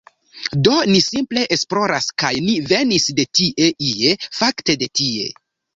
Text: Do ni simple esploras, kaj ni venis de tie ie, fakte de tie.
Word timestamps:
Do 0.67 0.71
ni 0.91 1.01
simple 1.07 1.43
esploras, 1.57 2.09
kaj 2.23 2.33
ni 2.49 2.57
venis 2.73 3.09
de 3.21 3.29
tie 3.41 3.71
ie, 3.93 4.19
fakte 4.43 4.81
de 4.85 4.95
tie. 5.03 5.33